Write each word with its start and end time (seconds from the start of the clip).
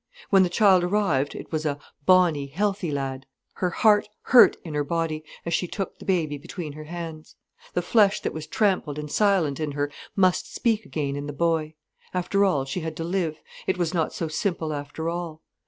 When 0.31 0.41
the 0.41 0.49
child 0.49 0.83
arrived, 0.83 1.35
it 1.35 1.51
was 1.51 1.63
a 1.63 1.77
bonny, 2.07 2.47
healthy 2.47 2.89
lad. 2.89 3.27
Her 3.53 3.69
heart 3.69 4.09
hurt 4.23 4.57
in 4.63 4.73
her 4.73 4.83
body, 4.83 5.23
as 5.45 5.53
she 5.53 5.67
took 5.67 5.99
the 5.99 6.05
baby 6.05 6.39
between 6.39 6.73
her 6.73 6.85
hands. 6.85 7.35
The 7.75 7.83
flesh 7.83 8.19
that 8.21 8.33
was 8.33 8.47
trampled 8.47 8.97
and 8.97 9.11
silent 9.11 9.59
in 9.59 9.73
her 9.73 9.91
must 10.15 10.51
speak 10.55 10.87
again 10.87 11.15
in 11.15 11.27
the 11.27 11.33
boy. 11.33 11.75
After 12.15 12.43
all, 12.43 12.65
she 12.65 12.79
had 12.79 12.97
to 12.97 13.03
live—it 13.03 13.77
was 13.77 13.93
not 13.93 14.11
so 14.11 14.27
simple 14.27 14.73
after 14.73 15.07
all. 15.07 15.43